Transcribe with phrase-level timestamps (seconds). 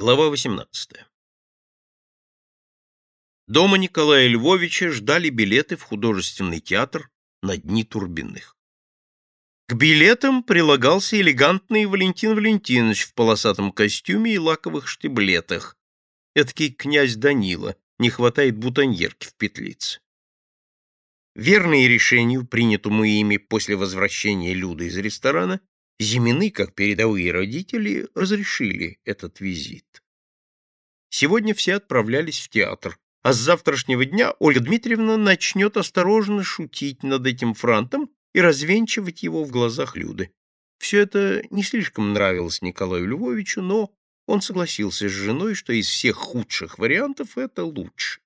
[0.00, 0.90] Глава 18.
[3.48, 7.10] Дома Николая Львовича ждали билеты в художественный театр
[7.42, 8.56] на Дни Турбиных.
[9.66, 15.76] К билетам прилагался элегантный Валентин Валентинович в полосатом костюме и лаковых штиблетах.
[16.36, 19.98] Эдакий князь Данила, не хватает бутоньерки в петлице.
[21.34, 25.60] Верные решению, принятому ими после возвращения Люды из ресторана,
[26.00, 30.02] Зимины, как передовые родители, разрешили этот визит.
[31.10, 37.26] Сегодня все отправлялись в театр, а с завтрашнего дня Ольга Дмитриевна начнет осторожно шутить над
[37.26, 40.30] этим франтом и развенчивать его в глазах Люды.
[40.78, 43.92] Все это не слишком нравилось Николаю Львовичу, но
[44.26, 48.20] он согласился с женой, что из всех худших вариантов это лучше.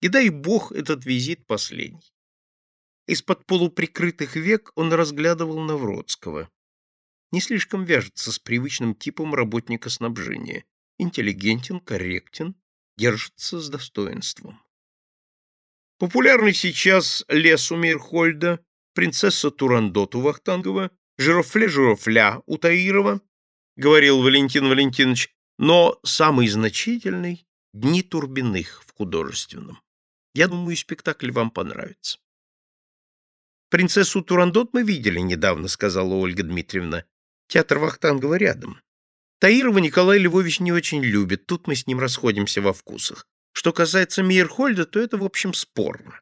[0.00, 2.14] И дай бог этот визит последний.
[3.06, 6.48] Из-под полуприкрытых век он разглядывал Навродского
[7.32, 10.64] не слишком вяжется с привычным типом работника снабжения.
[10.98, 12.54] Интеллигентен, корректен,
[12.96, 14.62] держится с достоинством.
[15.98, 23.20] Популярный сейчас лес у Мирхольда, принцесса Турандот у Вахтангова, жирофле-жирофля у Таирова,
[23.76, 29.80] говорил Валентин Валентинович, но самый значительный— Дни Турбиных в художественном.
[30.34, 32.18] Я думаю, спектакль вам понравится.
[33.70, 37.06] «Принцессу Турандот мы видели недавно»,— сказала Ольга Дмитриевна.
[37.52, 38.80] Театр Вахтангова рядом.
[39.38, 43.26] Таирова Николай Львович не очень любит, тут мы с ним расходимся во вкусах.
[43.52, 46.18] Что касается Мейерхольда, то это, в общем, спорно.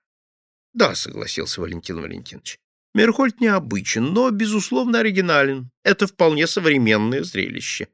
[0.73, 2.59] Да, согласился Валентин Валентинович.
[2.95, 5.71] Мейерхольд необычен, но, безусловно, оригинален.
[5.85, 7.87] Это вполне современное зрелище.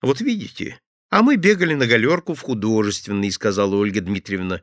[0.00, 4.62] Вот видите, а мы бегали на галерку в художественный, сказала Ольга Дмитриевна.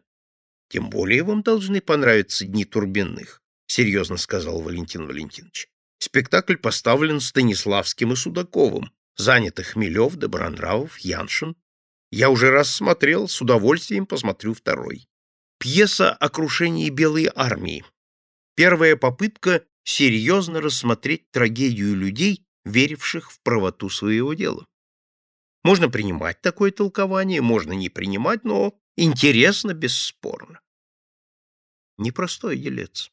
[0.70, 5.70] Тем более вам должны понравиться дни Турбинных, серьезно сказал Валентин Валентинович.
[6.06, 11.56] Спектакль поставлен Станиславским и Судаковым, заняты Хмелев, Добронравов, Яншин.
[12.12, 15.08] Я уже раз смотрел, с удовольствием посмотрю второй.
[15.58, 17.84] Пьеса о крушении Белой армии.
[18.56, 24.68] Первая попытка серьезно рассмотреть трагедию людей, веривших в правоту своего дела.
[25.64, 30.60] Можно принимать такое толкование, можно не принимать, но интересно бесспорно.
[31.98, 33.12] Непростой делец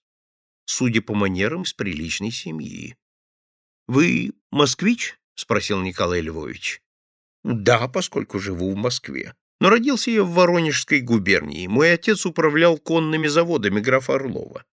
[0.65, 2.97] судя по манерам, с приличной семьи.—
[3.89, 6.83] Вы москвич?— спросил Николай Львович.—
[7.45, 9.35] Да, поскольку живу в Москве.
[9.61, 11.67] Но родился я в Воронежской губернии.
[11.69, 14.65] Мой отец управлял конными заводами графа Орлова.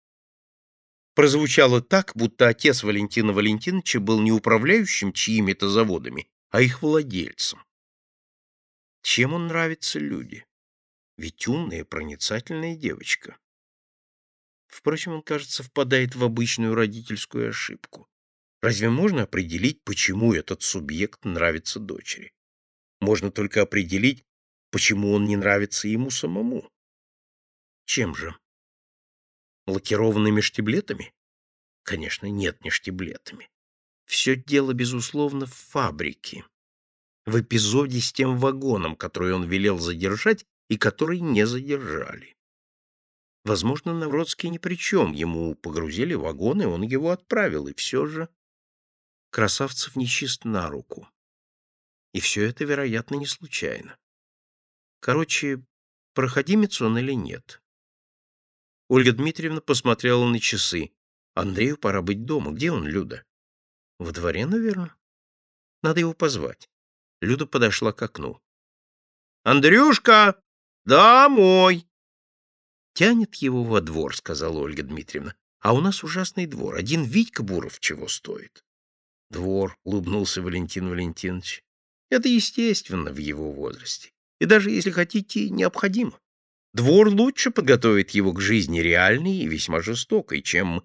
[1.15, 7.59] Прозвучало так, будто отец Валентина Валентиновича был не управляющим чьими-то заводами, а их владельцем.
[9.03, 10.47] Чем он нравится люди?
[11.16, 13.37] Ведь умная, проницательная девочка.
[14.68, 18.08] Впрочем, он, кажется, впадает в обычную родительскую ошибку.
[18.60, 22.32] Разве можно определить, почему этот субъект нравится дочери?
[23.00, 24.24] Можно только определить,
[24.70, 26.70] почему он не нравится ему самому.
[27.86, 28.36] Чем же?
[29.66, 31.14] Лакированными штиблетами?
[31.82, 33.48] Конечно, нет, не штиблетами.
[34.04, 36.44] Все дело, безусловно, в фабрике.
[37.26, 42.38] В эпизоде с тем вагоном, который он велел задержать и который не задержали.
[43.48, 45.14] Возможно, Навродский ни при чем.
[45.14, 47.66] Ему погрузили вагон, и он его отправил.
[47.66, 48.28] И все же
[49.31, 51.09] Красавцев нечист на руку.
[52.12, 53.98] И все это, вероятно, не случайно.
[55.00, 55.64] Короче,
[56.12, 57.62] проходимец он или нет?
[58.88, 60.92] Ольга Дмитриевна посмотрела на часы.
[61.34, 62.53] Андрею пора быть дома.
[62.53, 63.25] Где он, Люда?
[63.98, 64.94] Во дворе, наверное.
[65.82, 66.69] Надо его позвать.
[67.22, 68.42] Люда подошла к окну.
[69.42, 70.38] «Андрюшка!
[70.84, 71.88] Домой!»
[72.98, 76.75] Тянет его во двор,— сказала Ольга Дмитриевна.— А у нас ужасный двор.
[76.75, 78.64] Один Витька Буров чего стоит?—
[79.31, 81.62] Двор,— улыбнулся Валентин Валентинович.—
[82.10, 84.10] Это естественно в его возрасте.
[84.41, 86.19] И даже, если хотите, необходимо.
[86.75, 90.82] Двор лучше подготовит его к жизни реальной и весьма жестокой, чем...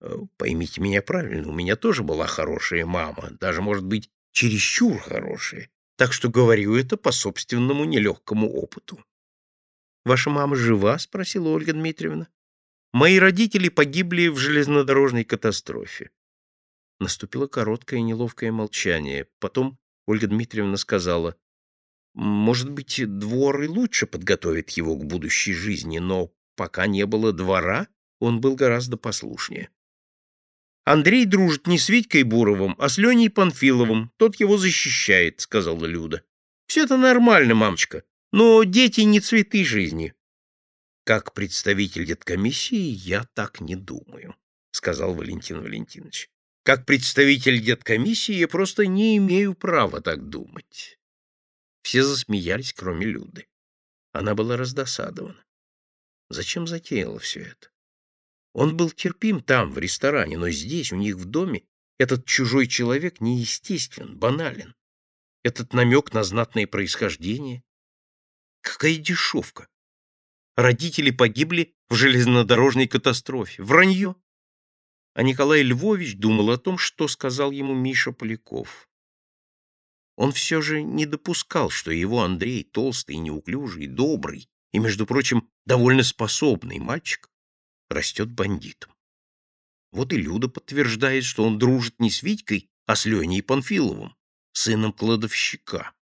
[0.00, 5.70] Э, поймите меня правильно, у меня тоже была хорошая мама, даже, может быть, чересчур хорошая,
[5.96, 8.98] так что говорю это по собственному нелегкому опыту.
[10.04, 10.98] Ваша мама жива?
[10.98, 12.28] спросила Ольга Дмитриевна.
[12.92, 16.10] Мои родители погибли в железнодорожной катастрофе.
[17.00, 19.26] Наступило короткое неловкое молчание.
[19.38, 21.36] Потом Ольга Дмитриевна сказала:
[22.14, 27.88] "Может быть, двор и лучше подготовит его к будущей жизни, но пока не было двора,
[28.20, 29.70] он был гораздо послушнее.
[30.84, 34.12] Андрей дружит не с Витькой Буровым, а с Леней Панфиловым.
[34.16, 36.22] Тот его защищает, сказала Люда.
[36.66, 38.04] Все это нормально, мамочка.
[38.32, 40.14] Но дети не цветы жизни.
[41.04, 44.34] Как представитель деткомиссии я так не думаю,
[44.70, 46.30] сказал Валентин Валентинович.
[46.62, 50.98] Как представитель деткомиссии я просто не имею права так думать.
[51.82, 53.48] Все засмеялись, кроме Люды.
[54.12, 55.44] Она была раздосадована.
[56.30, 57.68] Зачем затеяла все это?
[58.54, 61.64] Он был терпим там, в ресторане, но здесь, у них в доме,
[61.98, 64.74] этот чужой человек неестествен, банален.
[65.42, 67.62] Этот намек на знатное происхождение.
[68.62, 69.68] Какая дешевка!
[70.56, 73.62] Родители погибли в железнодорожной катастрофе.
[73.62, 74.16] Вранье!
[75.14, 78.88] А Николай Львович думал о том, что сказал ему Миша Поляков.
[80.16, 86.02] Он все же не допускал, что его Андрей, толстый, неуклюжий, добрый и, между прочим, довольно
[86.02, 87.30] способный мальчик,
[87.90, 88.92] растет бандитом.
[89.90, 94.16] Вот и Люда подтверждает, что он дружит не с Витькой, а с Леней Панфиловым,
[94.52, 95.92] сыном кладовщика.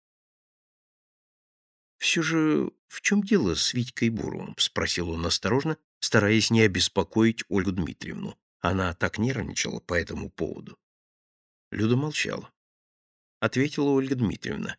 [2.01, 7.73] «Все же в чем дело с Витькой Буровым?»— спросил он осторожно, стараясь не обеспокоить Ольгу
[7.73, 8.39] Дмитриевну.
[8.61, 10.79] Она так нервничала по этому поводу.
[11.71, 12.51] Люда молчала.
[13.39, 14.79] Ответила Ольга Дмитриевна.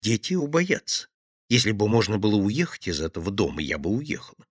[0.00, 1.08] «Дети убоятся.
[1.50, 4.46] Если бы можно было уехать из этого дома, я бы уехала.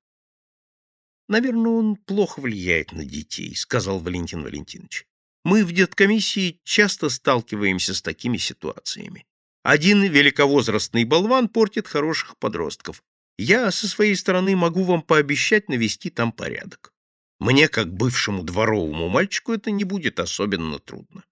[1.28, 5.08] Наверное, он плохо влияет на детей, сказал Валентин Валентинович.
[5.44, 9.26] Мы в деткомиссии часто сталкиваемся с такими ситуациями.
[9.64, 13.02] Один великовозрастный болван портит хороших подростков.
[13.38, 16.94] Я со своей стороны могу вам пообещать навести там порядок.
[17.40, 21.24] Мне, как бывшему дворовому мальчику, это не будет особенно трудно.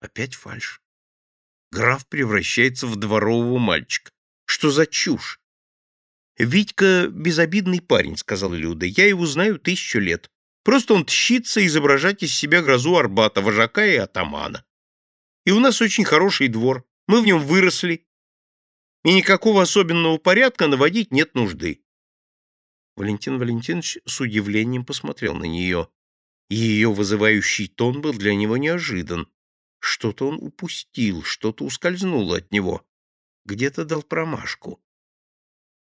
[0.00, 0.82] Опять фальшь.
[1.72, 4.10] Граф превращается в дворового мальчика.
[4.44, 5.40] Что за чушь?
[6.36, 8.86] «Витька— безобидный парень»,— сказала Люда.
[8.86, 10.30] «Я его знаю тысячу лет.
[10.62, 14.64] Просто он тщится изображать из себя грозу Арбата, вожака и атамана.
[15.44, 16.86] И у нас очень хороший двор.
[17.10, 18.06] Мы в нем выросли.
[19.04, 21.82] И никакого особенного порядка наводить нет нужды».
[22.94, 25.88] Валентин Валентинович с удивлением посмотрел на нее.
[26.48, 29.26] Ее вызывающий тон был для него неожидан.
[29.80, 32.86] Что-то он упустил, что-то ускользнуло от него.
[33.44, 34.80] Где-то дал промашку.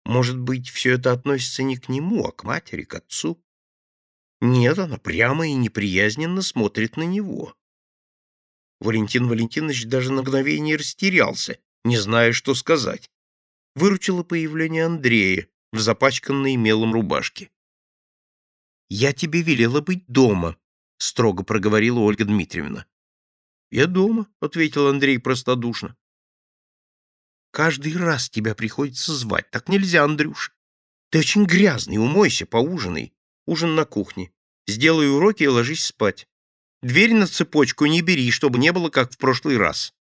[0.06, 3.44] Может быть, все это относится не к нему, а к матери, к отцу?
[4.40, 7.58] Нет, она прямо и неприязненно смотрит на него.
[8.80, 13.10] Валентин Валентинович даже на мгновение растерялся, не зная, что сказать.
[13.76, 17.50] Выручило появление Андрея в запачканной мелом рубашке.
[18.90, 20.58] «Я тебе велела быть дома»,—
[20.98, 22.86] строго проговорила Ольга Дмитриевна.
[23.72, 25.96] «Я дома»,— ответил Андрей простодушно.
[27.52, 29.50] Каждый раз тебя приходится звать.
[29.52, 30.54] Так нельзя, Андрюш.
[31.10, 33.14] Ты очень грязный, умойся, поужинай.
[33.46, 34.32] Ужин на кухне.
[34.68, 36.28] Сделай уроки и ложись спать.
[36.82, 39.94] Дверь на цепочку не бери, чтобы не было, как в прошлый раз.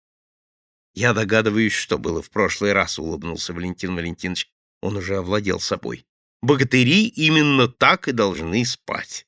[0.95, 4.51] Я догадываюсь, что было в прошлый раз, улыбнулся Валентин Валентинович.
[4.81, 6.07] Он уже овладел собой.
[6.41, 9.27] Богатыри именно так и должны спать.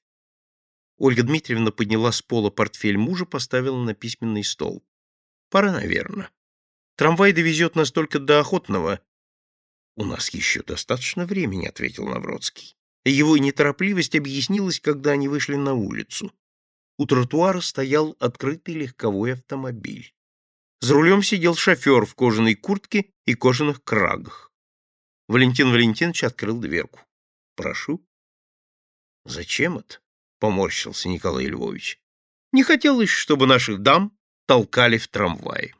[0.97, 4.85] Ольга Дмитриевна подняла с пола портфель мужа, поставила на письменный стол.
[5.49, 6.31] Пора, наверное.
[6.97, 9.01] Трамвай довезет нас только до Охотного.—
[9.97, 12.77] У нас еще достаточно времени,— ответил Навродский.
[13.05, 16.33] Его неторопливость объяснилась, когда они вышли на улицу.
[17.01, 20.15] У тротуара стоял открытый легковой автомобиль.
[20.83, 24.53] За рулем сидел шофер в кожаной куртке и кожаных крагах.
[25.27, 27.01] Валентин Валентинович открыл дверку.
[27.57, 28.07] «Прошу».
[29.25, 30.01] «Зачем это?»—
[30.41, 31.99] поморщился Николай Львович.
[32.53, 34.15] «Не хотелось, чтобы наших дам
[34.47, 35.75] толкали в трамвае».